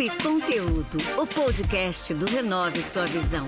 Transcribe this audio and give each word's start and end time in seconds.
Papo 0.00 0.02
e 0.02 0.22
Conteúdo, 0.22 0.98
o 1.20 1.26
podcast 1.26 2.14
do 2.14 2.24
Renove 2.24 2.82
Sua 2.82 3.04
Visão. 3.06 3.46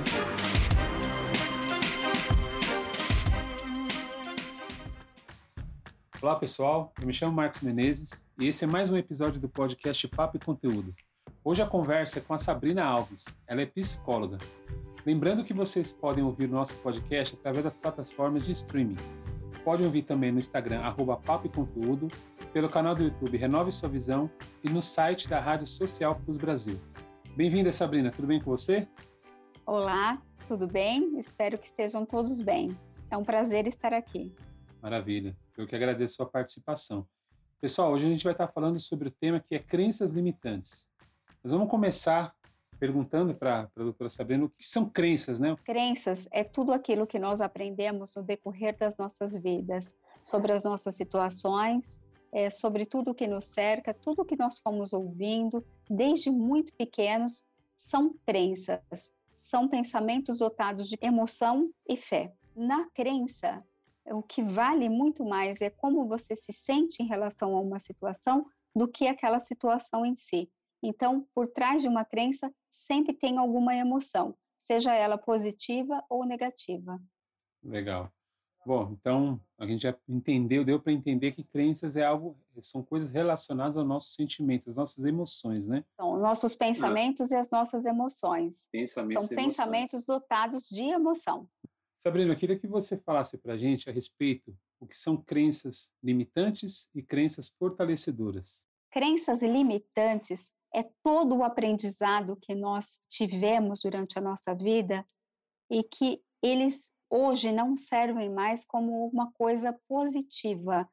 Olá 6.21 6.37
pessoal, 6.37 6.93
eu 7.01 7.07
me 7.07 7.15
chamo 7.15 7.33
Marcos 7.33 7.63
Menezes 7.63 8.11
e 8.39 8.49
esse 8.49 8.65
é 8.65 8.67
mais 8.67 8.91
um 8.91 8.99
episódio 8.99 9.41
do 9.41 9.49
podcast 9.49 10.07
Papo 10.09 10.37
e 10.37 10.41
Conteúdo. 10.41 10.95
Hoje 11.43 11.63
a 11.63 11.67
conversa 11.67 12.19
é 12.19 12.23
com 12.23 12.35
a 12.35 12.39
Sabrina 12.39 12.85
Alves, 12.85 13.25
ela 13.47 13.63
é 13.63 13.67
psicóloga. 13.67 14.37
Lembrando 15.07 15.45
que 15.45 15.55
vocês 15.55 15.95
podem 15.95 16.23
ouvir 16.23 16.51
o 16.51 16.53
nosso 16.53 16.75
podcast 16.77 17.35
através 17.35 17.65
das 17.65 17.77
plataformas 17.77 18.45
de 18.45 18.53
streaming. 18.53 18.97
Podem 19.65 19.87
ouvir 19.87 20.03
também 20.03 20.33
no 20.33 20.41
Instagram, 20.41 20.81
arroba 20.81 21.17
Papo 21.17 21.47
e 21.47 21.51
Conteúdo, 21.51 22.09
pelo 22.53 22.69
canal 22.69 22.97
do 22.97 23.05
YouTube 23.05 23.37
Renove 23.37 23.71
Sua 23.71 23.89
Visão 23.89 24.29
e 24.65 24.69
no 24.69 24.83
site 24.83 25.29
da 25.29 25.39
Rádio 25.39 25.69
Social 25.69 26.17
Plus 26.25 26.37
Brasil. 26.37 26.81
Bem-vinda, 27.37 27.71
Sabrina. 27.71 28.11
Tudo 28.11 28.27
bem 28.27 28.41
com 28.41 28.51
você? 28.51 28.89
Olá, 29.65 30.21
tudo 30.49 30.67
bem? 30.67 31.17
Espero 31.17 31.57
que 31.57 31.67
estejam 31.67 32.05
todos 32.05 32.41
bem. 32.41 32.77
É 33.09 33.17
um 33.17 33.23
prazer 33.23 33.69
estar 33.69 33.93
aqui. 33.93 34.35
Maravilha. 34.83 35.37
Eu 35.57 35.65
que 35.65 35.77
agradeço 35.77 36.15
a 36.15 36.17
sua 36.17 36.27
participação. 36.27 37.07
Pessoal, 37.61 37.93
hoje 37.93 38.05
a 38.05 38.09
gente 38.09 38.25
vai 38.25 38.33
estar 38.33 38.49
falando 38.49 38.81
sobre 38.81 39.09
o 39.09 39.13
tema 39.13 39.39
que 39.39 39.55
é 39.55 39.61
crenças 39.61 40.11
limitantes. 40.11 40.89
Nós 41.45 41.53
vamos 41.53 41.71
começar 41.71 42.35
perguntando 42.83 43.33
para 43.33 43.71
a 43.77 43.81
doutora 43.81 44.11
Sabrina 44.11 44.45
o 44.45 44.51
que 44.51 44.67
são 44.67 44.91
crenças, 44.91 45.39
né? 45.39 45.55
Crenças 45.63 46.27
é 46.33 46.43
tudo 46.43 46.73
aquilo 46.73 47.07
que 47.07 47.17
nós 47.17 47.41
aprendemos 47.41 48.13
no 48.17 48.25
decorrer 48.25 48.77
das 48.77 48.99
nossas 48.99 49.37
vidas, 49.37 49.95
sobre 50.21 50.51
as 50.51 50.65
nossas 50.65 50.97
situações, 50.97 52.01
é, 52.33 52.51
sobre 52.51 52.85
tudo 52.85 53.15
que 53.15 53.29
nos 53.29 53.45
cerca, 53.45 53.95
tudo 53.95 54.25
que 54.25 54.35
nós 54.37 54.59
fomos 54.59 54.93
ouvindo, 54.93 55.65
desde 55.89 56.29
muito 56.29 56.75
pequenos, 56.75 57.47
são 57.77 58.17
crenças, 58.27 59.15
são 59.33 59.69
pensamentos 59.69 60.39
dotados 60.39 60.89
de 60.89 60.99
emoção 61.01 61.71
e 61.89 61.97
fé. 61.97 62.33
Na 62.57 62.89
crença, 62.93 63.65
o 64.07 64.25
que 64.25 64.43
vale 64.43 64.89
muito 64.89 65.25
mais 65.25 65.63
é 65.63 65.71
como 65.71 66.09
você 66.09 66.35
se 66.35 66.53
sente 66.53 67.01
em 67.01 67.07
relação 67.07 67.57
a 67.57 67.61
uma 67.61 67.79
situação 67.79 68.45
do 68.75 68.89
que 68.89 69.07
aquela 69.07 69.39
situação 69.39 70.05
em 70.05 70.17
si. 70.17 70.51
Então, 70.83 71.27
por 71.35 71.47
trás 71.49 71.81
de 71.81 71.89
uma 71.89 72.05
crença, 72.05 72.53
sempre 72.71 73.15
tem 73.15 73.39
alguma 73.39 73.75
emoção, 73.75 74.35
seja 74.59 74.95
ela 74.95 75.17
positiva 75.17 76.05
ou 76.09 76.27
negativa. 76.27 77.01
Legal. 77.63 78.13
Bom, 78.65 78.93
então 78.93 79.41
a 79.59 79.67
gente 79.67 79.83
já 79.83 79.97
entendeu, 80.09 80.65
deu 80.65 80.81
para 80.81 80.93
entender 80.93 81.33
que 81.33 81.43
crenças 81.43 81.97
é 81.97 82.05
algo, 82.05 82.39
são 82.63 82.83
coisas 82.83 83.11
relacionadas 83.11 83.77
aos 83.77 83.87
nossos 83.87 84.15
sentimentos, 84.15 84.69
às 84.69 84.77
nossas 84.77 85.05
emoções, 85.05 85.67
né? 85.67 85.85
São 85.97 86.17
nossos 86.17 86.55
pensamentos 86.55 87.33
ah. 87.33 87.37
e 87.37 87.39
as 87.39 87.51
nossas 87.51 87.85
emoções. 87.85 88.69
Pensamentos 88.71 89.27
são 89.27 89.37
pensamentos 89.37 90.05
dotados 90.05 90.69
de 90.69 90.83
emoção. 90.83 91.49
Sabrina, 91.99 92.33
eu 92.33 92.37
queria 92.37 92.59
que 92.59 92.67
você 92.67 92.97
falasse 92.97 93.37
para 93.37 93.55
a 93.55 93.59
gente 93.59 93.91
a 93.91 93.93
respeito 93.93 94.57
o 94.81 94.87
que 94.87 94.97
são 94.97 95.17
crenças 95.17 95.93
limitantes 96.03 96.89
e 96.95 97.03
crenças 97.03 97.49
fortalecedoras. 97.49 98.61
Crenças 98.91 99.43
limitantes 99.43 100.53
é 100.75 100.83
todo 101.03 101.37
o 101.37 101.45
aprendizado 101.45 102.37
que 102.37 102.55
nós 102.55 102.99
tivemos 103.09 103.81
durante 103.83 104.19
a 104.19 104.23
nossa 104.23 104.55
vida 104.55 105.05
e 105.71 105.83
que 105.83 106.23
eles 106.43 106.91
hoje 107.11 107.53
não 107.53 107.77
servem 107.77 108.31
mais 108.31 108.65
como 108.65 109.07
uma 109.07 109.31
coisa 109.33 109.79
positiva. 109.87 110.89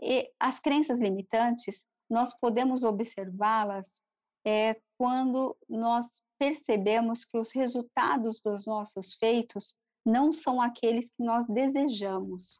E 0.00 0.30
as 0.40 0.58
crenças 0.58 0.98
limitantes, 0.98 1.84
nós 2.08 2.32
podemos 2.38 2.82
observá-las 2.82 3.92
é, 4.44 4.80
quando 4.98 5.56
nós 5.68 6.22
percebemos 6.38 7.24
que 7.24 7.38
os 7.38 7.52
resultados 7.52 8.40
dos 8.40 8.66
nossos 8.66 9.14
feitos 9.14 9.76
não 10.04 10.32
são 10.32 10.60
aqueles 10.60 11.08
que 11.10 11.22
nós 11.22 11.46
desejamos. 11.46 12.58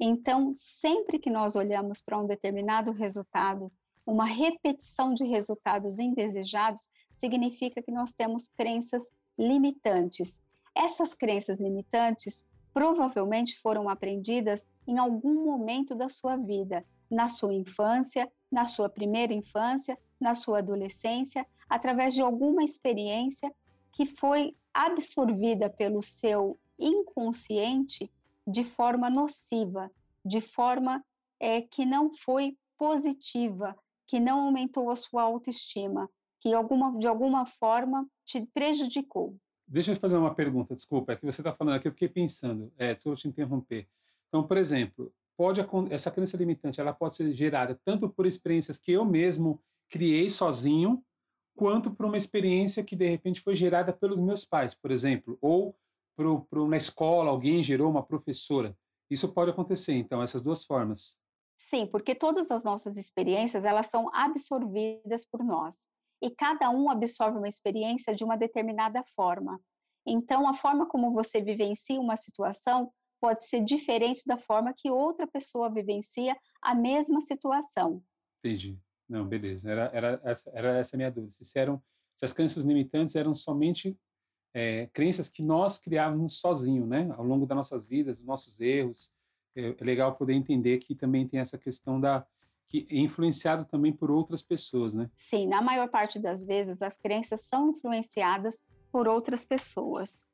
Então, 0.00 0.52
sempre 0.54 1.18
que 1.18 1.30
nós 1.30 1.56
olhamos 1.56 2.00
para 2.00 2.18
um 2.18 2.26
determinado 2.26 2.92
resultado, 2.92 3.72
uma 4.06 4.24
repetição 4.24 5.12
de 5.12 5.24
resultados 5.24 5.98
indesejados, 5.98 6.88
significa 7.12 7.82
que 7.82 7.90
nós 7.90 8.12
temos 8.12 8.46
crenças 8.48 9.10
limitantes. 9.36 10.40
Essas 10.74 11.12
crenças 11.12 11.60
limitantes 11.60 12.46
provavelmente 12.72 13.58
foram 13.60 13.88
aprendidas 13.88 14.68
em 14.86 14.98
algum 14.98 15.44
momento 15.44 15.94
da 15.94 16.08
sua 16.08 16.36
vida, 16.36 16.84
na 17.10 17.28
sua 17.28 17.54
infância, 17.54 18.30
na 18.50 18.66
sua 18.66 18.88
primeira 18.88 19.32
infância, 19.32 19.98
na 20.20 20.34
sua 20.34 20.58
adolescência, 20.58 21.46
através 21.68 22.14
de 22.14 22.22
alguma 22.22 22.62
experiência 22.62 23.52
que 23.92 24.06
foi 24.06 24.54
absorvida 24.72 25.70
pelo 25.70 26.02
seu 26.02 26.58
inconsciente 26.78 28.12
de 28.46 28.62
forma 28.62 29.08
nociva, 29.10 29.90
de 30.24 30.40
forma 30.40 31.04
é, 31.40 31.62
que 31.62 31.84
não 31.84 32.14
foi 32.14 32.56
positiva, 32.78 33.76
que 34.06 34.20
não 34.20 34.40
aumentou 34.40 34.90
a 34.90 34.96
sua 34.96 35.22
autoestima, 35.22 36.08
que 36.40 36.52
alguma, 36.54 36.96
de 36.98 37.06
alguma 37.06 37.46
forma 37.46 38.06
te 38.24 38.46
prejudicou. 38.54 39.36
Deixa 39.66 39.92
eu 39.92 39.96
fazer 39.96 40.16
uma 40.16 40.34
pergunta, 40.34 40.76
desculpa, 40.76 41.12
é 41.12 41.16
que 41.16 41.26
você 41.26 41.40
está 41.40 41.52
falando 41.52 41.74
aqui, 41.74 41.88
eu 41.88 41.92
fiquei 41.92 42.08
pensando, 42.08 42.72
é, 42.78 42.94
desculpa 42.94 43.18
te 43.18 43.26
interromper. 43.26 43.88
Então, 44.28 44.46
por 44.46 44.56
exemplo, 44.56 45.12
pode 45.36 45.60
essa 45.90 46.10
crença 46.10 46.36
limitante, 46.36 46.80
ela 46.80 46.92
pode 46.92 47.16
ser 47.16 47.32
gerada 47.32 47.78
tanto 47.84 48.08
por 48.08 48.26
experiências 48.26 48.78
que 48.78 48.92
eu 48.92 49.04
mesmo 49.04 49.60
criei 49.88 50.30
sozinho, 50.30 51.02
quanto 51.56 51.90
por 51.90 52.06
uma 52.06 52.16
experiência 52.16 52.84
que 52.84 52.94
de 52.94 53.08
repente 53.08 53.40
foi 53.40 53.56
gerada 53.56 53.92
pelos 53.92 54.18
meus 54.18 54.44
pais, 54.44 54.74
por 54.74 54.90
exemplo, 54.90 55.38
ou 55.40 55.74
por, 56.16 56.46
por 56.46 56.68
na 56.68 56.76
escola 56.76 57.30
alguém 57.30 57.62
gerou 57.62 57.90
uma 57.90 58.02
professora. 58.02 58.76
Isso 59.10 59.32
pode 59.32 59.50
acontecer, 59.50 59.94
então, 59.94 60.22
essas 60.22 60.42
duas 60.42 60.64
formas. 60.64 61.18
Sim, 61.58 61.86
porque 61.86 62.14
todas 62.14 62.50
as 62.50 62.62
nossas 62.62 62.96
experiências 62.96 63.64
elas 63.64 63.86
são 63.86 64.08
absorvidas 64.14 65.26
por 65.26 65.42
nós 65.42 65.88
e 66.22 66.30
cada 66.30 66.70
um 66.70 66.90
absorve 66.90 67.38
uma 67.38 67.48
experiência 67.48 68.14
de 68.14 68.24
uma 68.24 68.36
determinada 68.36 69.04
forma. 69.14 69.60
Então, 70.06 70.48
a 70.48 70.54
forma 70.54 70.86
como 70.86 71.12
você 71.12 71.40
vivencia 71.40 72.00
uma 72.00 72.16
situação 72.16 72.92
pode 73.20 73.44
ser 73.46 73.64
diferente 73.64 74.22
da 74.26 74.38
forma 74.38 74.72
que 74.76 74.90
outra 74.90 75.26
pessoa 75.26 75.72
vivencia 75.72 76.36
a 76.62 76.74
mesma 76.74 77.20
situação. 77.20 78.02
Entendi. 78.38 78.78
Não, 79.08 79.26
beleza. 79.26 79.70
Era, 79.70 79.90
era, 79.92 80.20
essa, 80.24 80.50
era 80.54 80.78
essa 80.78 80.96
a 80.96 80.98
minha 80.98 81.10
dúvida. 81.10 81.32
Se, 81.32 81.58
eram, 81.58 81.82
se 82.16 82.24
as 82.24 82.32
crenças 82.32 82.64
limitantes 82.64 83.14
eram 83.14 83.34
somente 83.34 83.96
é, 84.54 84.86
crenças 84.88 85.28
que 85.28 85.42
nós 85.42 85.78
criávamos 85.78 86.38
sozinho, 86.38 86.86
né? 86.86 87.12
Ao 87.16 87.24
longo 87.24 87.46
das 87.46 87.56
nossas 87.56 87.86
vidas, 87.86 88.16
dos 88.16 88.26
nossos 88.26 88.60
erros. 88.60 89.12
É, 89.56 89.74
é 89.78 89.84
legal 89.84 90.14
poder 90.14 90.34
entender 90.34 90.78
que 90.78 90.94
também 90.94 91.26
tem 91.26 91.40
essa 91.40 91.58
questão 91.58 92.00
da 92.00 92.24
que 92.68 92.86
é 92.90 92.96
influenciado 92.96 93.64
também 93.64 93.92
por 93.92 94.10
outras 94.10 94.42
pessoas, 94.42 94.92
né? 94.92 95.08
Sim, 95.14 95.46
na 95.46 95.62
maior 95.62 95.88
parte 95.88 96.18
das 96.18 96.42
vezes 96.44 96.82
as 96.82 96.98
crenças 96.98 97.42
são 97.42 97.70
influenciadas 97.70 98.62
por 98.90 99.06
outras 99.06 99.44
pessoas. 99.44 100.26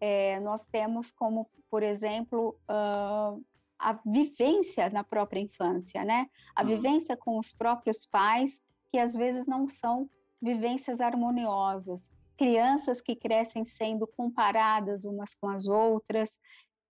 É, 0.00 0.38
nós 0.40 0.66
temos 0.66 1.10
como, 1.10 1.50
por 1.68 1.82
exemplo, 1.82 2.56
uh, 2.70 3.44
a 3.78 3.98
vivência 4.06 4.88
na 4.90 5.02
própria 5.02 5.40
infância, 5.40 6.04
né? 6.04 6.28
A 6.54 6.62
uhum. 6.62 6.68
vivência 6.68 7.16
com 7.16 7.38
os 7.38 7.52
próprios 7.52 8.06
pais, 8.06 8.62
que 8.90 8.98
às 8.98 9.14
vezes 9.14 9.46
não 9.46 9.68
são 9.68 10.08
vivências 10.40 11.00
harmoniosas. 11.00 12.10
Crianças 12.36 13.02
que 13.02 13.14
crescem 13.14 13.64
sendo 13.64 14.06
comparadas 14.06 15.04
umas 15.04 15.34
com 15.34 15.48
as 15.48 15.66
outras, 15.66 16.38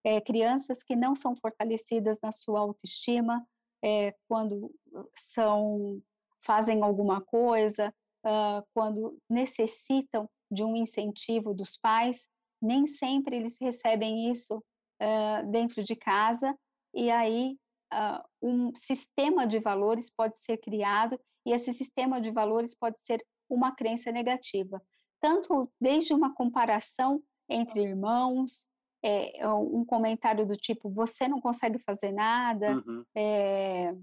é, 0.05 0.21
crianças 0.21 0.83
que 0.83 0.97
não 0.97 1.15
são 1.15 1.34
fortalecidas 1.37 2.19
na 2.22 2.33
sua 2.33 2.60
autoestima, 2.60 3.47
é, 3.83 4.15
quando 4.28 4.71
são 5.15 6.03
fazem 6.42 6.83
alguma 6.83 7.21
coisa, 7.21 7.95
uh, 8.24 8.66
quando 8.74 9.19
necessitam 9.28 10.28
de 10.51 10.65
um 10.65 10.74
incentivo 10.74 11.54
dos 11.54 11.77
pais, 11.77 12.28
nem 12.60 12.86
sempre 12.86 13.36
eles 13.36 13.57
recebem 13.60 14.30
isso 14.30 14.57
uh, 14.57 15.51
dentro 15.51 15.83
de 15.83 15.95
casa. 15.95 16.57
E 16.95 17.10
aí 17.10 17.57
uh, 17.92 18.22
um 18.42 18.74
sistema 18.74 19.47
de 19.47 19.59
valores 19.59 20.10
pode 20.10 20.39
ser 20.39 20.59
criado 20.59 21.19
e 21.47 21.53
esse 21.53 21.72
sistema 21.72 22.21
de 22.21 22.30
valores 22.30 22.74
pode 22.74 23.01
ser 23.01 23.24
uma 23.48 23.72
crença 23.74 24.13
negativa, 24.13 24.83
tanto 25.21 25.71
desde 25.80 26.13
uma 26.13 26.34
comparação 26.34 27.22
entre 27.48 27.83
irmãos, 27.83 28.65
é, 29.02 29.47
um 29.48 29.84
comentário 29.84 30.47
do 30.47 30.56
tipo 30.56 30.91
você 30.91 31.26
não 31.26 31.41
consegue 31.41 31.78
fazer 31.78 32.12
nada, 32.12 32.76
uhum. 32.76 33.04
é, 33.16 33.94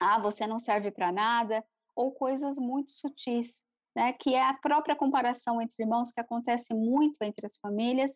ah, 0.00 0.18
você 0.18 0.46
não 0.46 0.58
serve 0.58 0.90
para 0.90 1.12
nada, 1.12 1.64
ou 1.94 2.12
coisas 2.12 2.56
muito 2.56 2.92
sutis, 2.92 3.62
né, 3.94 4.12
que 4.12 4.34
é 4.34 4.42
a 4.42 4.54
própria 4.54 4.96
comparação 4.96 5.60
entre 5.60 5.82
irmãos 5.82 6.12
que 6.12 6.20
acontece 6.20 6.72
muito 6.72 7.22
entre 7.22 7.46
as 7.46 7.56
famílias. 7.56 8.12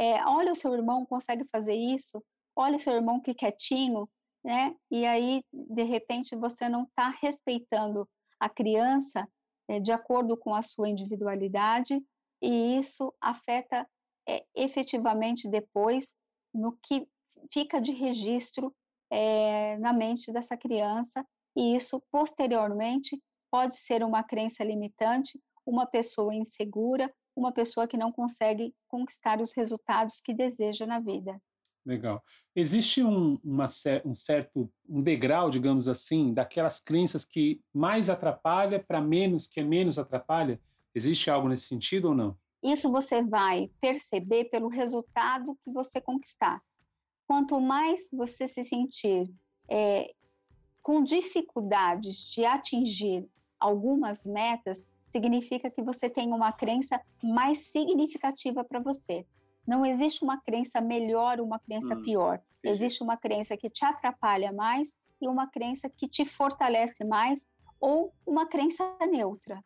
É, 0.00 0.24
olha 0.24 0.52
o 0.52 0.56
seu 0.56 0.72
irmão 0.74 1.04
consegue 1.04 1.44
fazer 1.50 1.74
isso, 1.74 2.24
olha 2.56 2.76
o 2.76 2.80
seu 2.80 2.94
irmão 2.94 3.20
que 3.20 3.34
quietinho, 3.34 4.08
né? 4.44 4.74
E 4.90 5.04
aí 5.04 5.42
de 5.52 5.82
repente 5.82 6.36
você 6.36 6.68
não 6.68 6.84
está 6.84 7.10
respeitando 7.20 8.08
a 8.38 8.48
criança 8.48 9.28
é, 9.68 9.80
de 9.80 9.92
acordo 9.92 10.36
com 10.36 10.54
a 10.54 10.62
sua 10.62 10.88
individualidade, 10.88 12.00
e 12.40 12.78
isso 12.78 13.12
afeta 13.20 13.86
é, 14.28 14.44
efetivamente 14.54 15.48
depois 15.48 16.06
no 16.54 16.76
que 16.82 17.08
fica 17.52 17.80
de 17.80 17.92
registro 17.92 18.74
é, 19.10 19.78
na 19.78 19.92
mente 19.92 20.30
dessa 20.32 20.56
criança, 20.56 21.24
e 21.56 21.74
isso 21.74 22.02
posteriormente 22.10 23.20
pode 23.50 23.76
ser 23.76 24.04
uma 24.04 24.22
crença 24.22 24.62
limitante, 24.62 25.40
uma 25.64 25.86
pessoa 25.86 26.34
insegura, 26.34 27.12
uma 27.34 27.52
pessoa 27.52 27.86
que 27.88 27.96
não 27.96 28.12
consegue 28.12 28.74
conquistar 28.86 29.40
os 29.40 29.52
resultados 29.54 30.20
que 30.20 30.34
deseja 30.34 30.86
na 30.86 31.00
vida. 31.00 31.40
Legal. 31.86 32.22
Existe 32.54 33.02
um, 33.02 33.38
uma, 33.42 33.68
um 34.04 34.14
certo 34.14 34.70
um 34.86 35.02
degrau, 35.02 35.50
digamos 35.50 35.88
assim, 35.88 36.34
daquelas 36.34 36.80
crenças 36.80 37.24
que 37.24 37.62
mais 37.72 38.10
atrapalha 38.10 38.84
para 38.86 39.00
menos 39.00 39.48
que 39.48 39.60
é 39.60 39.64
menos 39.64 39.98
atrapalha? 39.98 40.60
Existe 40.94 41.30
algo 41.30 41.48
nesse 41.48 41.66
sentido 41.66 42.08
ou 42.08 42.14
não? 42.14 42.36
Isso 42.62 42.90
você 42.90 43.22
vai 43.22 43.70
perceber 43.80 44.46
pelo 44.46 44.68
resultado 44.68 45.56
que 45.64 45.70
você 45.70 46.00
conquistar. 46.00 46.60
Quanto 47.26 47.60
mais 47.60 48.08
você 48.12 48.48
se 48.48 48.64
sentir 48.64 49.30
é, 49.68 50.12
com 50.82 51.02
dificuldades 51.02 52.16
de 52.32 52.44
atingir 52.44 53.28
algumas 53.60 54.24
metas, 54.26 54.88
significa 55.06 55.70
que 55.70 55.82
você 55.82 56.08
tem 56.08 56.32
uma 56.32 56.52
crença 56.52 57.00
mais 57.22 57.58
significativa 57.70 58.64
para 58.64 58.80
você. 58.80 59.26
Não 59.66 59.84
existe 59.84 60.24
uma 60.24 60.40
crença 60.40 60.80
melhor, 60.80 61.40
uma 61.40 61.58
crença 61.58 61.94
hum, 61.94 62.02
pior. 62.02 62.40
Existe 62.64 63.02
uma 63.02 63.16
crença 63.16 63.56
que 63.56 63.68
te 63.68 63.84
atrapalha 63.84 64.52
mais 64.52 64.94
e 65.20 65.28
uma 65.28 65.46
crença 65.46 65.90
que 65.90 66.08
te 66.08 66.24
fortalece 66.24 67.04
mais 67.04 67.46
ou 67.80 68.12
uma 68.26 68.46
crença 68.46 68.84
neutra. 69.10 69.62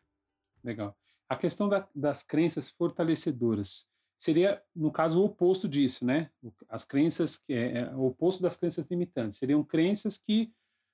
Legal. 0.63 0.95
A 1.29 1.35
questão 1.35 1.67
da, 1.67 1.87
das 1.95 2.23
crenças 2.23 2.69
fortalecedoras 2.69 3.87
seria, 4.17 4.61
no 4.75 4.91
caso, 4.91 5.19
o 5.19 5.25
oposto 5.25 5.67
disso, 5.67 6.05
né? 6.05 6.29
As 6.69 6.85
crenças, 6.85 7.43
é, 7.49 7.79
é, 7.79 7.95
o 7.95 8.05
oposto 8.05 8.41
das 8.41 8.55
crenças 8.55 8.85
limitantes. 8.89 9.39
Seriam 9.39 9.63
crenças 9.63 10.17
que 10.17 10.51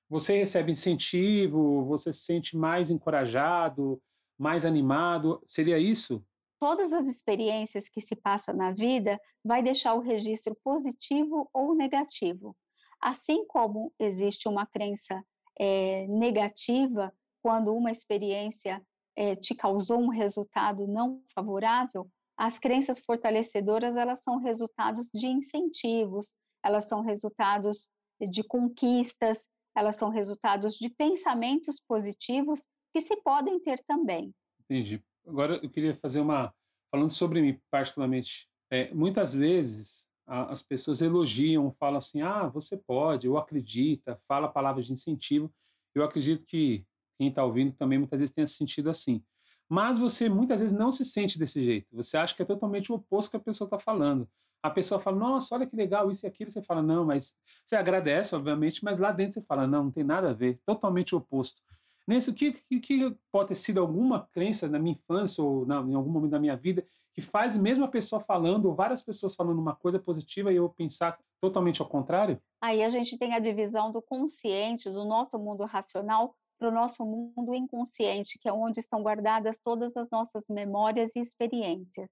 você 0.09 0.37
recebe 0.37 0.71
incentivo, 0.71 1.85
você 1.85 2.11
se 2.11 2.21
sente 2.21 2.57
mais 2.57 2.89
encorajado, 2.89 4.01
mais 4.37 4.65
animado. 4.65 5.43
Seria 5.45 5.77
isso? 5.77 6.25
Todas 6.59 6.91
as 6.91 7.07
experiências 7.07 7.87
que 7.87 8.01
se 8.01 8.15
passa 8.15 8.51
na 8.51 8.71
vida 8.71 9.19
vai 9.43 9.61
deixar 9.61 9.93
o 9.93 10.01
registro 10.01 10.57
positivo 10.63 11.49
ou 11.53 11.75
negativo. 11.75 12.55
Assim 12.99 13.45
como 13.45 13.93
existe 13.99 14.49
uma 14.49 14.65
crença 14.65 15.23
é, 15.59 16.07
negativa 16.07 17.13
quando 17.41 17.73
uma 17.73 17.91
experiência 17.91 18.81
é, 19.15 19.35
te 19.35 19.53
causou 19.55 19.99
um 19.99 20.09
resultado 20.09 20.87
não 20.87 21.21
favorável, 21.33 22.09
as 22.37 22.57
crenças 22.57 22.99
fortalecedoras 22.99 23.95
elas 23.97 24.21
são 24.21 24.37
resultados 24.37 25.09
de 25.13 25.27
incentivos, 25.27 26.33
elas 26.63 26.87
são 26.87 27.01
resultados 27.01 27.89
de 28.31 28.43
conquistas, 28.43 29.49
elas 29.75 29.97
são 29.97 30.09
resultados 30.09 30.75
de 30.75 30.89
pensamentos 30.89 31.81
positivos 31.85 32.65
que 32.93 33.01
se 33.01 33.15
podem 33.21 33.59
ter 33.59 33.83
também. 33.85 34.33
Entendi. 34.61 35.03
Agora 35.27 35.59
eu 35.61 35.69
queria 35.69 35.95
fazer 35.97 36.21
uma 36.21 36.53
falando 36.89 37.11
sobre 37.11 37.41
mim 37.41 37.59
particularmente. 37.69 38.47
É, 38.71 38.93
muitas 38.93 39.33
vezes 39.33 40.07
a, 40.25 40.51
as 40.51 40.63
pessoas 40.63 41.01
elogiam, 41.01 41.75
falam 41.79 41.97
assim, 41.97 42.21
ah, 42.21 42.47
você 42.47 42.77
pode, 42.77 43.27
ou 43.27 43.37
acredita, 43.37 44.19
fala 44.27 44.47
palavras 44.47 44.85
de 44.85 44.93
incentivo. 44.93 45.51
Eu 45.93 46.03
acredito 46.03 46.45
que 46.45 46.85
quem 47.19 47.27
está 47.27 47.43
ouvindo 47.43 47.73
também 47.73 47.99
muitas 47.99 48.17
vezes 48.17 48.33
tenha 48.33 48.47
se 48.47 48.55
sentido 48.55 48.89
assim. 48.89 49.21
Mas 49.67 49.99
você 49.99 50.29
muitas 50.29 50.61
vezes 50.61 50.75
não 50.75 50.89
se 50.89 51.03
sente 51.03 51.37
desse 51.37 51.61
jeito. 51.61 51.87
Você 51.91 52.15
acha 52.17 52.33
que 52.33 52.41
é 52.41 52.45
totalmente 52.45 52.91
o 52.91 52.95
oposto 52.95 53.31
que 53.31 53.37
a 53.37 53.41
pessoa 53.41 53.65
está 53.67 53.77
falando. 53.77 54.27
A 54.63 54.69
pessoa 54.69 55.01
fala, 55.01 55.17
nossa, 55.17 55.53
olha 55.53 55.67
que 55.67 55.75
legal, 55.75 56.09
isso 56.09 56.25
e 56.25 56.27
aquilo. 56.27 56.49
Você 56.49 56.61
fala, 56.61 56.81
não, 56.81 57.05
mas 57.05 57.35
você 57.65 57.75
agradece, 57.75 58.33
obviamente, 58.33 58.83
mas 58.83 58.97
lá 58.97 59.11
dentro 59.11 59.33
você 59.33 59.41
fala, 59.41 59.67
não, 59.67 59.85
não 59.85 59.91
tem 59.91 60.03
nada 60.03 60.29
a 60.29 60.33
ver, 60.33 60.59
totalmente 60.65 61.13
oposto. 61.13 61.61
Nesse, 62.07 62.33
que, 62.33 62.53
que, 62.53 62.79
que 62.79 63.15
pode 63.31 63.49
ter 63.49 63.55
sido 63.55 63.79
alguma 63.79 64.27
crença 64.31 64.67
na 64.67 64.79
minha 64.79 64.95
infância 64.95 65.43
ou 65.43 65.65
na, 65.65 65.81
em 65.81 65.93
algum 65.93 66.09
momento 66.09 66.31
da 66.31 66.39
minha 66.39 66.55
vida 66.55 66.83
que 67.13 67.21
faz 67.21 67.55
mesmo 67.55 67.83
a 67.83 67.87
pessoa 67.89 68.21
falando, 68.21 68.65
ou 68.65 68.73
várias 68.73 69.03
pessoas 69.03 69.35
falando 69.35 69.59
uma 69.59 69.75
coisa 69.75 69.99
positiva 69.99 70.51
e 70.51 70.55
eu 70.55 70.69
pensar 70.69 71.19
totalmente 71.41 71.81
ao 71.81 71.87
contrário? 71.87 72.41
Aí 72.61 72.81
a 72.81 72.89
gente 72.89 73.17
tem 73.17 73.33
a 73.33 73.39
divisão 73.39 73.91
do 73.91 74.01
consciente, 74.01 74.89
do 74.89 75.05
nosso 75.05 75.37
mundo 75.37 75.65
racional, 75.65 76.35
para 76.59 76.67
o 76.67 76.73
nosso 76.73 77.05
mundo 77.05 77.55
inconsciente, 77.55 78.37
que 78.37 78.49
é 78.49 78.53
onde 78.53 78.81
estão 78.81 79.01
guardadas 79.01 79.59
todas 79.59 79.95
as 79.95 80.09
nossas 80.11 80.43
memórias 80.49 81.15
e 81.15 81.19
experiências. 81.19 82.11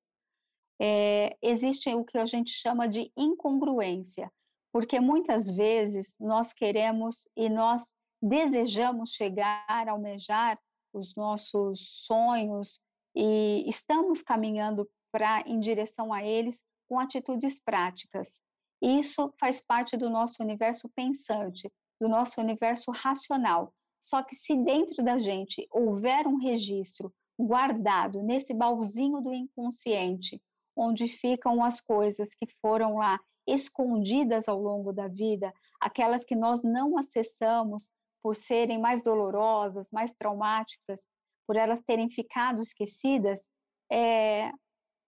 É, 0.79 1.35
existe 1.41 1.94
o 1.94 2.05
que 2.05 2.17
a 2.17 2.25
gente 2.25 2.51
chama 2.51 2.88
de 2.88 3.11
incongruência, 3.17 4.31
porque 4.71 4.99
muitas 4.99 5.51
vezes 5.51 6.15
nós 6.19 6.53
queremos 6.53 7.27
e 7.35 7.49
nós 7.49 7.83
desejamos 8.21 9.11
chegar, 9.11 9.88
almejar 9.88 10.57
os 10.94 11.15
nossos 11.15 12.05
sonhos 12.05 12.79
e 13.15 13.63
estamos 13.67 14.21
caminhando 14.21 14.89
para 15.11 15.41
em 15.41 15.59
direção 15.59 16.13
a 16.13 16.23
eles 16.23 16.63
com 16.88 16.99
atitudes 16.99 17.59
práticas. 17.59 18.41
Isso 18.81 19.33
faz 19.39 19.59
parte 19.59 19.97
do 19.97 20.09
nosso 20.09 20.41
universo 20.41 20.88
pensante, 20.89 21.71
do 21.99 22.07
nosso 22.07 22.39
universo 22.39 22.91
racional. 22.91 23.73
Só 24.07 24.24
que 24.24 24.38
se 24.38 24.56
dentro 24.56 25.04
da 25.04 25.18
gente 25.19 25.68
houver 25.69 26.25
um 26.27 26.38
registro 26.38 27.13
guardado 27.38 28.24
nesse 28.24 28.54
baúzinho 28.54 29.19
do 29.19 29.33
inconsciente, 29.33 30.42
onde 30.74 31.09
ficam 31.09 31.62
as 31.62 31.81
coisas 31.81 32.30
que 32.33 32.48
foram 32.62 32.95
lá 32.95 33.19
escondidas 33.45 34.48
ao 34.48 34.62
longo 34.62 34.94
da 34.94 35.09
vida, 35.09 35.54
aquelas 35.77 36.24
que 36.24 36.38
nós 36.38 36.63
não 36.63 36.98
acessamos 36.98 37.92
por 38.24 38.38
serem 38.38 38.80
mais 38.80 39.04
dolorosas, 39.04 39.92
mais 39.92 40.13
traumáticas, 40.13 41.06
por 41.45 41.57
elas 41.57 41.81
terem 41.81 42.09
ficado 42.09 42.62
esquecidas, 42.62 43.50
é, 43.92 44.54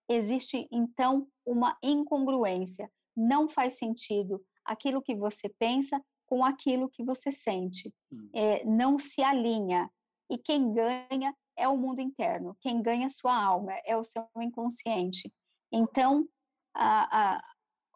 existe 0.10 0.68
então 0.70 1.26
uma 1.46 1.78
incongruência. 1.82 2.92
Não 3.16 3.48
faz 3.48 3.78
sentido 3.78 4.44
aquilo 4.66 5.02
que 5.02 5.16
você 5.16 5.48
pensa 5.58 6.04
com 6.30 6.46
aquilo 6.46 6.88
que 6.88 7.04
você 7.04 7.32
sente. 7.32 7.92
É, 8.34 8.64
não 8.64 9.00
se 9.00 9.24
alinha. 9.24 9.90
E 10.30 10.38
quem 10.38 10.72
ganha 10.72 11.36
é 11.58 11.68
o 11.68 11.76
mundo 11.76 12.00
interno, 12.00 12.56
quem 12.62 12.82
ganha 12.84 13.08
é 13.08 13.10
sua 13.10 13.36
alma, 13.36 13.74
é 13.84 13.98
o 13.98 14.04
seu 14.04 14.28
inconsciente. 14.38 15.34
Então, 15.72 16.30
a, 16.74 17.36
a, 17.36 17.44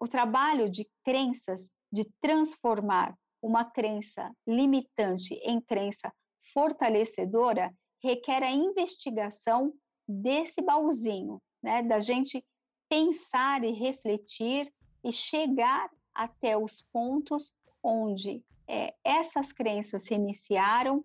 o 0.00 0.08
trabalho 0.08 0.68
de 0.68 0.86
crenças, 1.04 1.72
de 1.92 2.04
transformar 2.20 3.16
uma 3.40 3.64
crença 3.64 4.34
limitante 4.46 5.34
em 5.34 5.60
crença 5.60 6.12
fortalecedora, 6.52 7.72
requer 8.02 8.42
a 8.42 8.50
investigação 8.50 9.72
desse 10.08 10.60
baúzinho, 10.60 11.40
né? 11.62 11.82
da 11.84 12.00
gente 12.00 12.44
pensar 12.88 13.62
e 13.62 13.70
refletir 13.70 14.72
e 15.04 15.12
chegar 15.12 15.88
até 16.12 16.56
os 16.56 16.82
pontos 16.92 17.52
onde 17.84 18.42
é, 18.66 18.94
essas 19.04 19.52
crenças 19.52 20.04
se 20.04 20.14
iniciaram 20.14 21.04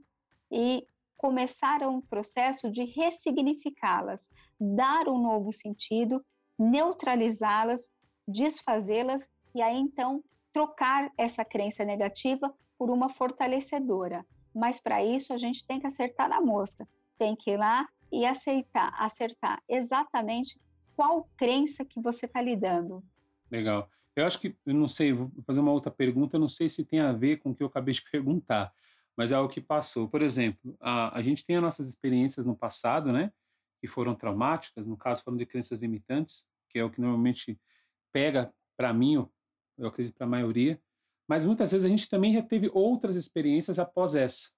e 0.50 0.88
começaram 1.18 1.96
um 1.96 2.02
processo 2.02 2.72
de 2.72 2.86
ressignificá-las, 2.86 4.30
dar 4.58 5.10
um 5.10 5.22
novo 5.22 5.52
sentido, 5.52 6.26
neutralizá-las, 6.58 7.92
desfazê-las 8.26 9.28
e 9.54 9.62
aí 9.62 9.78
então 9.78 10.24
trocar 10.54 11.12
essa 11.18 11.44
crença 11.44 11.84
negativa 11.84 12.54
por 12.78 12.90
uma 12.90 13.10
fortalecedora. 13.10 14.26
Mas 14.56 14.80
para 14.80 15.04
isso 15.04 15.34
a 15.34 15.38
gente 15.38 15.68
tem 15.68 15.80
que 15.80 15.88
acertar 15.88 16.30
na 16.30 16.40
mosca, 16.40 16.88
tem 17.18 17.36
que 17.36 17.52
ir 17.52 17.58
lá 17.58 17.86
e 18.12 18.26
aceitar, 18.26 18.94
acertar 18.98 19.62
exatamente 19.68 20.60
qual 20.96 21.30
crença 21.36 21.84
que 21.84 22.02
você 22.02 22.26
está 22.26 22.42
lidando. 22.42 23.04
Legal. 23.52 23.90
Eu 24.16 24.26
acho 24.26 24.40
que, 24.40 24.56
eu 24.66 24.74
não 24.74 24.90
sei, 24.90 25.14
vou 25.14 25.32
fazer 25.46 25.60
uma 25.60 25.72
outra 25.72 25.92
pergunta, 25.92 26.36
eu 26.36 26.40
não 26.40 26.50
sei 26.50 26.70
se 26.70 26.86
tem 26.86 27.00
a 27.00 27.14
ver 27.14 27.38
com 27.38 27.52
o 27.52 27.56
que 27.56 27.64
eu 27.64 27.68
acabei 27.68 27.94
de 27.94 28.04
perguntar, 28.12 28.74
mas 29.16 29.32
é 29.32 29.40
o 29.40 29.50
que 29.50 29.62
passou. 29.62 30.10
Por 30.10 30.22
exemplo, 30.22 30.76
a, 30.80 31.18
a 31.18 31.22
gente 31.22 31.46
tem 31.46 31.56
as 31.56 31.62
nossas 31.62 31.88
experiências 31.88 32.46
no 32.46 32.56
passado, 32.56 33.12
né, 33.12 33.32
que 33.80 33.88
foram 33.88 34.16
traumáticas, 34.16 34.86
no 34.86 34.98
caso 34.98 35.24
foram 35.24 35.38
de 35.38 35.46
crenças 35.46 35.80
limitantes, 35.80 36.46
que 36.70 36.80
é 36.80 36.84
o 36.84 36.90
que 36.90 37.02
normalmente 37.02 37.60
pega 38.12 38.54
para 38.78 38.94
mim, 38.94 39.16
eu, 39.16 39.32
eu 39.78 39.88
acredito 39.88 40.16
para 40.16 40.26
a 40.26 40.30
maioria, 40.30 40.82
mas 41.28 41.46
muitas 41.46 41.72
vezes 41.72 41.86
a 41.86 41.90
gente 41.90 42.10
também 42.10 42.34
já 42.34 42.42
teve 42.42 42.70
outras 42.74 43.16
experiências 43.16 43.78
após 43.78 44.16
essa. 44.16 44.50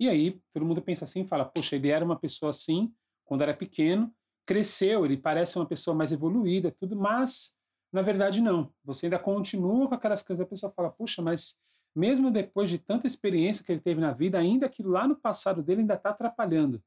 E 0.00 0.08
aí 0.08 0.40
todo 0.52 0.64
mundo 0.64 0.82
pensa 0.82 1.04
assim, 1.04 1.26
fala, 1.26 1.44
poxa, 1.44 1.76
ele 1.76 1.88
era 1.88 2.04
uma 2.04 2.18
pessoa 2.18 2.50
assim 2.50 2.92
quando 3.24 3.42
era 3.42 3.54
pequeno, 3.54 4.12
cresceu, 4.46 5.04
ele 5.04 5.16
parece 5.16 5.56
uma 5.56 5.66
pessoa 5.66 5.94
mais 5.94 6.12
evoluída, 6.12 6.72
tudo, 6.72 6.96
mas 6.96 7.54
na 7.92 8.02
verdade, 8.02 8.40
não. 8.40 8.72
Você 8.84 9.06
ainda 9.06 9.18
continua 9.18 9.88
com 9.88 9.94
aquelas 9.94 10.22
coisas, 10.22 10.44
a 10.44 10.48
pessoa 10.48 10.72
fala, 10.72 10.90
puxa, 10.90 11.20
mas 11.20 11.56
mesmo 11.94 12.30
depois 12.30 12.70
de 12.70 12.78
tanta 12.78 13.06
experiência 13.06 13.64
que 13.64 13.70
ele 13.70 13.80
teve 13.80 14.00
na 14.00 14.12
vida, 14.12 14.38
ainda 14.38 14.66
aquilo 14.66 14.90
lá 14.90 15.06
no 15.06 15.14
passado 15.14 15.62
dele 15.62 15.82
ainda 15.82 15.94
está 15.94 16.10
atrapalhando. 16.10 16.82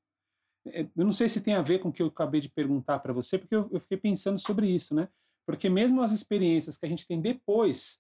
é, 0.68 0.88
eu 0.96 1.06
não 1.06 1.12
sei 1.12 1.30
se 1.30 1.42
tem 1.42 1.54
a 1.54 1.62
ver 1.62 1.80
com 1.80 1.90
o 1.90 1.94
que 1.94 2.02
eu 2.02 2.08
acabei 2.08 2.42
de 2.42 2.50
perguntar 2.50 3.00
para 3.00 3.14
você, 3.14 3.38
porque 3.38 3.56
eu, 3.56 3.70
eu, 3.72 3.80
fiquei 3.80 3.98
pensando 3.98 4.40
sobre 4.40 4.68
isso, 4.68 4.96
né? 4.96 5.08
Porque 5.46 5.70
mesmo 5.70 6.02
as 6.02 6.12
experiências 6.12 6.76
que 6.76 6.86
a 6.88 6.90
gente 6.90 7.08
tem 7.08 7.22
depois, 7.22 8.00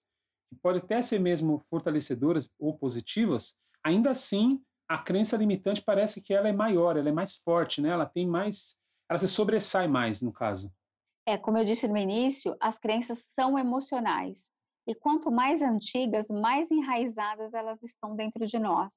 que 0.49 0.55
pode 0.55 0.79
até 0.79 0.99
ser 1.03 1.19
mesmo 1.19 1.63
fortalecedoras 1.69 2.49
ou 2.57 2.75
positivas, 2.75 3.55
ainda 3.83 4.09
assim 4.09 4.59
a 4.87 4.97
crença 4.97 5.37
limitante 5.37 5.81
parece 5.81 6.21
que 6.21 6.33
ela 6.33 6.49
é 6.49 6.51
maior, 6.51 6.97
ela 6.97 7.09
é 7.09 7.11
mais 7.11 7.35
forte, 7.35 7.81
né? 7.81 7.89
Ela 7.89 8.05
tem 8.05 8.27
mais, 8.27 8.77
ela 9.07 9.19
se 9.19 9.27
sobressai 9.27 9.87
mais 9.87 10.21
no 10.21 10.31
caso. 10.31 10.71
É, 11.25 11.37
como 11.37 11.57
eu 11.57 11.65
disse 11.65 11.87
no 11.87 11.97
início, 11.97 12.55
as 12.59 12.77
crenças 12.77 13.19
são 13.33 13.57
emocionais. 13.57 14.49
E 14.87 14.93
quanto 14.93 15.31
mais 15.31 15.61
antigas, 15.61 16.27
mais 16.29 16.69
enraizadas 16.69 17.53
elas 17.53 17.81
estão 17.81 18.15
dentro 18.15 18.45
de 18.45 18.59
nós. 18.59 18.93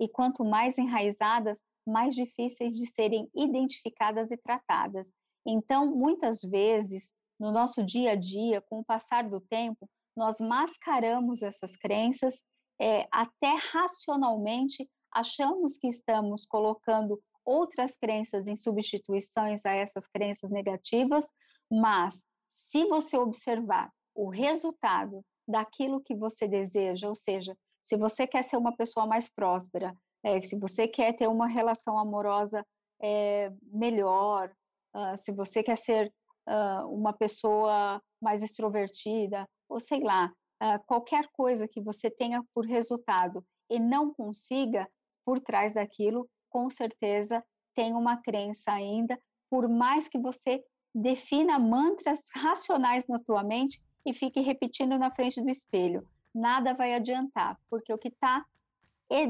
E 0.00 0.08
quanto 0.08 0.44
mais 0.44 0.76
enraizadas, 0.76 1.60
mais 1.86 2.14
difíceis 2.14 2.74
de 2.74 2.86
serem 2.86 3.28
identificadas 3.34 4.30
e 4.30 4.36
tratadas. 4.36 5.12
Então, 5.46 5.86
muitas 5.94 6.40
vezes, 6.42 7.12
no 7.38 7.52
nosso 7.52 7.84
dia 7.84 8.12
a 8.12 8.16
dia, 8.16 8.60
com 8.62 8.80
o 8.80 8.84
passar 8.84 9.28
do 9.28 9.40
tempo, 9.40 9.88
nós 10.16 10.40
mascaramos 10.40 11.42
essas 11.42 11.76
crenças, 11.76 12.42
é, 12.80 13.06
até 13.10 13.54
racionalmente 13.72 14.88
achamos 15.12 15.76
que 15.76 15.88
estamos 15.88 16.46
colocando 16.46 17.20
outras 17.44 17.96
crenças 17.96 18.46
em 18.46 18.56
substituições 18.56 19.64
a 19.66 19.72
essas 19.72 20.06
crenças 20.06 20.50
negativas, 20.50 21.26
mas 21.72 22.26
se 22.50 22.84
você 22.84 23.16
observar 23.16 23.90
o 24.14 24.28
resultado 24.28 25.24
daquilo 25.48 26.02
que 26.02 26.14
você 26.14 26.46
deseja, 26.46 27.08
ou 27.08 27.14
seja, 27.14 27.56
se 27.82 27.96
você 27.96 28.26
quer 28.26 28.44
ser 28.44 28.58
uma 28.58 28.76
pessoa 28.76 29.06
mais 29.06 29.28
próspera, 29.28 29.96
é, 30.22 30.40
se 30.42 30.58
você 30.58 30.86
quer 30.86 31.14
ter 31.14 31.26
uma 31.26 31.48
relação 31.48 31.98
amorosa 31.98 32.64
é, 33.02 33.50
melhor, 33.62 34.52
uh, 34.94 35.16
se 35.16 35.32
você 35.32 35.62
quer 35.62 35.76
ser 35.76 36.12
uh, 36.48 36.86
uma 36.88 37.12
pessoa 37.12 38.00
mais 38.20 38.42
extrovertida, 38.42 39.48
ou 39.68 39.80
sei 39.80 40.00
lá, 40.00 40.32
uh, 40.62 40.84
qualquer 40.86 41.26
coisa 41.32 41.66
que 41.66 41.80
você 41.80 42.10
tenha 42.10 42.44
por 42.54 42.64
resultado 42.66 43.44
e 43.68 43.80
não 43.80 44.14
consiga, 44.14 44.86
por 45.24 45.40
trás 45.40 45.74
daquilo, 45.74 46.28
com 46.50 46.68
certeza 46.70 47.42
tem 47.74 47.94
uma 47.94 48.16
crença 48.18 48.70
ainda, 48.70 49.18
por 49.50 49.68
mais 49.68 50.08
que 50.08 50.18
você 50.18 50.62
defina 50.94 51.58
mantras 51.58 52.22
racionais 52.34 53.06
na 53.06 53.18
tua 53.18 53.42
mente 53.42 53.82
e 54.04 54.12
fique 54.12 54.40
repetindo 54.40 54.98
na 54.98 55.10
frente 55.10 55.40
do 55.40 55.50
espelho. 55.50 56.06
Nada 56.34 56.74
vai 56.74 56.94
adiantar, 56.94 57.58
porque 57.70 57.92
o 57.92 57.98
que 57.98 58.08
está 58.08 58.44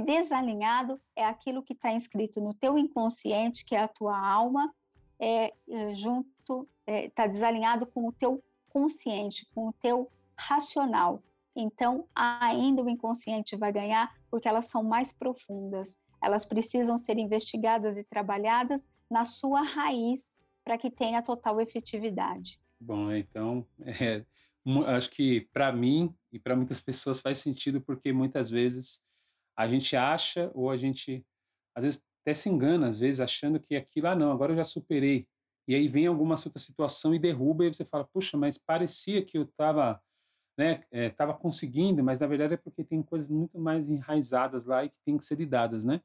desalinhado 0.04 1.00
é 1.16 1.24
aquilo 1.24 1.62
que 1.62 1.72
está 1.72 1.92
inscrito 1.92 2.40
no 2.40 2.54
teu 2.54 2.78
inconsciente, 2.78 3.64
que 3.64 3.74
é 3.74 3.80
a 3.80 3.88
tua 3.88 4.16
alma, 4.16 4.72
é, 5.18 5.52
é 5.68 5.94
junto 5.94 6.68
está 6.86 6.92
é, 6.92 7.08
tá 7.10 7.26
desalinhado 7.26 7.86
com 7.86 8.08
o 8.08 8.12
teu 8.12 8.42
consciente, 8.68 9.46
com 9.54 9.68
o 9.68 9.72
teu 9.72 10.10
racional. 10.36 11.22
Então, 11.54 12.06
ainda 12.14 12.82
o 12.82 12.88
inconsciente 12.88 13.56
vai 13.56 13.72
ganhar 13.72 14.12
porque 14.30 14.48
elas 14.48 14.66
são 14.66 14.82
mais 14.82 15.12
profundas. 15.12 15.96
Elas 16.22 16.44
precisam 16.44 16.96
ser 16.96 17.18
investigadas 17.18 17.98
e 17.98 18.04
trabalhadas 18.04 18.82
na 19.10 19.24
sua 19.24 19.62
raiz 19.62 20.31
para 20.64 20.78
que 20.78 20.90
tenha 20.90 21.22
total 21.22 21.60
efetividade. 21.60 22.60
Bom, 22.80 23.12
então, 23.12 23.66
é, 23.80 24.24
acho 24.86 25.10
que 25.10 25.42
para 25.52 25.72
mim 25.72 26.14
e 26.32 26.38
para 26.38 26.56
muitas 26.56 26.80
pessoas 26.80 27.20
faz 27.20 27.38
sentido 27.38 27.80
porque 27.80 28.12
muitas 28.12 28.50
vezes 28.50 29.02
a 29.56 29.68
gente 29.68 29.96
acha 29.96 30.50
ou 30.54 30.70
a 30.70 30.76
gente 30.76 31.24
às 31.74 31.82
vezes 31.82 32.02
até 32.22 32.34
se 32.34 32.48
engana 32.48 32.88
às 32.88 32.98
vezes 32.98 33.20
achando 33.20 33.60
que 33.60 33.74
aquilo 33.74 34.08
ah 34.08 34.14
não 34.14 34.30
agora 34.30 34.52
eu 34.52 34.56
já 34.56 34.64
superei 34.64 35.26
e 35.66 35.74
aí 35.74 35.88
vem 35.88 36.06
alguma 36.06 36.34
outra 36.34 36.58
situação 36.58 37.14
e 37.14 37.18
derruba 37.18 37.64
e 37.64 37.74
você 37.74 37.84
fala 37.84 38.08
puxa 38.12 38.36
mas 38.36 38.58
parecia 38.58 39.24
que 39.24 39.36
eu 39.36 39.42
estava 39.42 40.00
né 40.56 40.84
é, 40.90 41.10
conseguindo 41.40 42.02
mas 42.02 42.18
na 42.18 42.26
verdade 42.26 42.54
é 42.54 42.56
porque 42.56 42.84
tem 42.84 43.02
coisas 43.02 43.28
muito 43.28 43.58
mais 43.58 43.88
enraizadas 43.90 44.64
lá 44.64 44.84
e 44.84 44.90
que 44.90 44.96
tem 45.04 45.18
que 45.18 45.24
ser 45.24 45.36
lidadas 45.36 45.84
né 45.84 46.00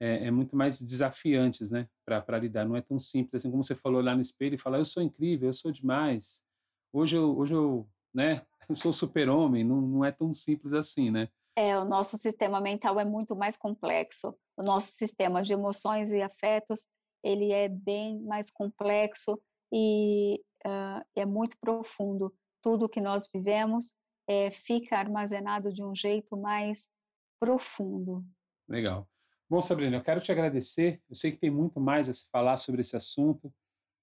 é, 0.00 0.26
é 0.26 0.30
muito 0.30 0.56
mais 0.56 0.80
desafiantes 0.80 1.70
né 1.70 1.88
para 2.04 2.38
lidar 2.38 2.64
não 2.64 2.76
é 2.76 2.82
tão 2.82 2.98
simples 2.98 3.42
assim 3.42 3.50
como 3.50 3.64
você 3.64 3.74
falou 3.74 4.00
lá 4.00 4.14
no 4.14 4.22
espelho 4.22 4.54
e 4.54 4.58
falar 4.58 4.78
eu 4.78 4.84
sou 4.84 5.02
incrível 5.02 5.48
eu 5.48 5.54
sou 5.54 5.72
demais 5.72 6.44
hoje 6.96 7.16
eu, 7.16 7.36
hoje 7.36 7.54
eu, 7.54 7.88
né, 8.14 8.44
eu 8.68 8.76
sou 8.76 8.92
super-homem, 8.92 9.64
não, 9.64 9.80
não 9.80 10.04
é 10.04 10.10
tão 10.10 10.34
simples 10.34 10.72
assim, 10.72 11.10
né? 11.10 11.28
É, 11.54 11.76
o 11.78 11.84
nosso 11.84 12.18
sistema 12.18 12.60
mental 12.60 13.00
é 13.00 13.04
muito 13.04 13.34
mais 13.34 13.56
complexo. 13.56 14.36
O 14.56 14.62
nosso 14.62 14.92
sistema 14.92 15.42
de 15.42 15.54
emoções 15.54 16.12
e 16.12 16.20
afetos, 16.20 16.86
ele 17.24 17.50
é 17.50 17.66
bem 17.66 18.20
mais 18.20 18.50
complexo 18.50 19.40
e 19.72 20.42
uh, 20.66 21.02
é 21.14 21.24
muito 21.24 21.56
profundo. 21.58 22.34
Tudo 22.62 22.88
que 22.88 23.00
nós 23.00 23.26
vivemos 23.32 23.94
é, 24.28 24.50
fica 24.50 24.98
armazenado 24.98 25.72
de 25.72 25.82
um 25.82 25.94
jeito 25.94 26.36
mais 26.36 26.90
profundo. 27.40 28.22
Legal. 28.68 29.08
Bom, 29.48 29.62
Sabrina, 29.62 29.96
eu 29.96 30.02
quero 30.02 30.20
te 30.20 30.32
agradecer. 30.32 31.00
Eu 31.08 31.14
sei 31.14 31.30
que 31.30 31.38
tem 31.38 31.50
muito 31.50 31.80
mais 31.80 32.08
a 32.08 32.14
se 32.14 32.26
falar 32.32 32.56
sobre 32.56 32.80
esse 32.80 32.96
assunto, 32.96 33.52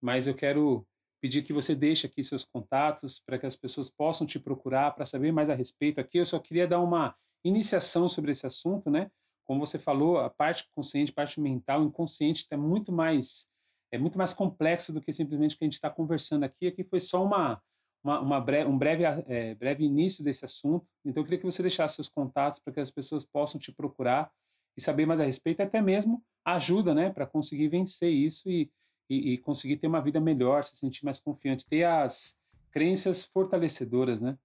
mas 0.02 0.26
eu 0.26 0.34
quero 0.34 0.88
pedir 1.22 1.44
que 1.44 1.52
você 1.52 1.76
deixe 1.76 2.08
aqui 2.08 2.24
seus 2.24 2.46
contatos 2.46 3.20
para 3.20 3.38
que 3.38 3.46
as 3.46 3.56
pessoas 3.56 3.90
possam 3.90 4.26
te 4.26 4.40
procurar 4.40 4.92
para 4.92 5.06
saber 5.06 5.34
mais 5.34 5.50
a 5.50 5.54
respeito 5.54 6.00
aqui. 6.00 6.18
Eu 6.18 6.26
só 6.26 6.40
queria 6.40 6.68
dar 6.68 6.80
uma 6.80 7.14
iniciação 7.44 8.08
sobre 8.08 8.32
esse 8.32 8.48
assunto, 8.48 8.90
né? 8.90 9.12
Como 9.46 9.60
você 9.60 9.78
falou, 9.78 10.18
a 10.18 10.30
parte 10.30 10.66
consciente, 10.72 11.12
a 11.12 11.16
parte 11.16 11.42
mental, 11.42 11.84
inconsciente 11.84 12.44
está 12.44 12.56
muito 12.56 12.92
mais 12.92 13.50
é 13.94 13.98
muito 13.98 14.18
mais 14.18 14.34
complexo 14.34 14.92
do 14.92 15.00
que 15.00 15.14
simplesmente 15.14 15.56
o 15.56 15.60
que 15.60 15.66
a 15.66 15.68
gente 15.68 15.76
está 15.76 15.88
conversando 15.88 16.44
aqui. 16.44 16.66
Aqui 16.66 16.84
foi 16.84 17.00
só 17.00 17.24
uma, 17.24 17.62
uma, 18.04 18.20
uma 18.22 18.66
um 18.66 18.76
breve, 18.76 19.04
é, 19.28 19.54
breve 19.54 19.84
início 19.84 20.24
desse 20.24 20.44
assunto. 20.44 20.88
Então, 21.06 21.22
eu 21.22 21.26
queria 21.26 21.38
que 21.38 21.46
você 21.46 21.62
deixasse 21.62 21.96
seus 21.96 22.10
contatos 22.10 22.60
para 22.60 22.74
que 22.74 22.80
as 22.80 22.90
pessoas 22.90 23.24
possam 23.24 23.62
te 23.62 23.72
procurar 23.72 24.32
e 24.76 24.82
saber 24.82 25.06
mais 25.06 25.20
a 25.20 25.26
respeito, 25.26 25.62
até 25.62 25.82
mesmo 25.82 26.24
ajuda, 26.44 26.94
né, 26.94 27.10
para 27.10 27.26
conseguir 27.26 27.70
vencer 27.70 28.12
isso 28.12 28.50
e, 28.50 28.70
e, 29.10 29.34
e, 29.34 29.38
conseguir 29.38 29.78
ter 29.78 29.88
uma 29.88 30.02
vida 30.02 30.20
melhor, 30.20 30.66
se 30.66 30.76
sentir 30.78 31.06
mais 31.06 31.20
confiante, 31.20 31.68
ter 31.68 31.84
as 31.84 32.38
crenças 32.72 33.24
fortalecedoras, 33.24 34.20
né? 34.20 34.38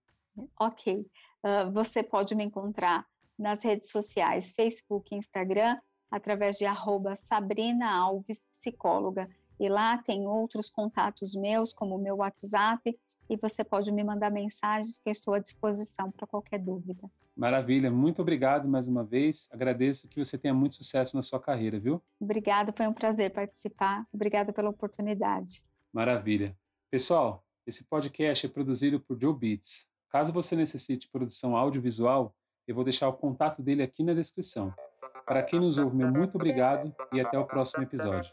Ok. 0.61 1.06
Uh, 1.42 1.73
você 1.73 2.02
pode 2.02 2.35
me 2.35 2.44
encontrar 2.44 3.06
nas 3.38 3.64
redes 3.64 3.90
sociais, 3.90 4.50
Facebook 4.50 5.14
Instagram, 5.14 5.78
através 6.11 6.56
de 6.56 6.64
arroba 6.64 7.16
Sabrina 7.16 7.90
Alves 7.90 8.47
Psicóloga. 8.50 9.28
E 9.58 9.68
lá 9.68 9.99
tem 9.99 10.26
outros 10.26 10.70
contatos 10.70 11.35
meus, 11.35 11.73
como 11.73 11.97
o 11.97 12.02
meu 12.02 12.16
WhatsApp, 12.16 12.97
e 13.28 13.37
você 13.37 13.62
pode 13.62 13.90
me 13.92 14.02
mandar 14.02 14.30
mensagens 14.30 14.99
que 14.99 15.08
eu 15.08 15.12
estou 15.12 15.35
à 15.35 15.38
disposição 15.38 16.11
para 16.11 16.26
qualquer 16.26 16.58
dúvida. 16.58 17.11
Maravilha, 17.37 17.90
muito 17.90 18.20
obrigado 18.20 18.68
mais 18.68 18.88
uma 18.88 19.04
vez. 19.04 19.49
Agradeço 19.52 20.08
que 20.08 20.25
você 20.25 20.37
tenha 20.37 20.52
muito 20.52 20.75
sucesso 20.75 21.14
na 21.14 21.23
sua 21.23 21.40
carreira, 21.40 21.78
viu? 21.78 22.02
Obrigada, 22.20 22.73
foi 22.73 22.87
um 22.88 22.92
prazer 22.92 23.32
participar. 23.32 24.04
Obrigada 24.12 24.52
pela 24.52 24.70
oportunidade. 24.70 25.64
Maravilha. 25.92 26.56
Pessoal, 26.90 27.44
esse 27.66 27.85
podcast 27.85 28.47
é 28.47 28.49
produzido 28.49 28.99
por 28.99 29.20
Joe 29.20 29.37
Beats. 29.37 29.87
Caso 30.11 30.32
você 30.32 30.56
necessite 30.56 31.08
produção 31.11 31.56
audiovisual, 31.56 32.35
eu 32.66 32.75
vou 32.75 32.82
deixar 32.82 33.08
o 33.08 33.12
contato 33.12 33.62
dele 33.62 33.82
aqui 33.82 34.02
na 34.02 34.14
descrição. 34.14 34.75
Para 35.25 35.42
quem 35.42 35.61
nos 35.61 35.76
ouve, 35.78 35.94
meu 35.94 36.11
muito 36.11 36.37
obrigado 36.37 36.94
e 37.12 37.20
até 37.20 37.38
o 37.38 37.44
próximo 37.44 37.85
episódio. 37.85 38.32